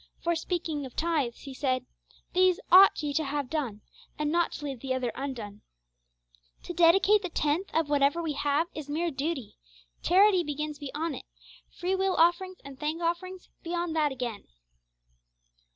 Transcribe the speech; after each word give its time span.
For, 0.23 0.35
speaking 0.35 0.83
of 0.87 0.95
tithes, 0.95 1.41
He 1.41 1.53
said, 1.53 1.85
'These 2.33 2.59
ought 2.71 3.03
ye 3.03 3.13
to 3.13 3.23
have 3.23 3.51
done, 3.51 3.81
and 4.17 4.31
not 4.31 4.51
to 4.53 4.65
leave 4.65 4.79
the 4.79 4.95
other 4.95 5.11
undone.' 5.13 5.61
To 6.63 6.73
dedicate 6.73 7.21
the 7.21 7.29
tenth 7.29 7.69
of 7.71 7.87
whatever 7.87 8.19
we 8.19 8.33
have 8.33 8.67
is 8.73 8.89
mere 8.89 9.11
duty; 9.11 9.57
charity 10.01 10.43
begins 10.43 10.79
beyond 10.79 11.17
it; 11.17 11.25
free 11.69 11.93
will 11.93 12.15
offerings 12.15 12.57
and 12.65 12.79
thank 12.79 12.99
offerings 12.99 13.49
beyond 13.61 13.95
that 13.95 14.11
again. 14.11 14.47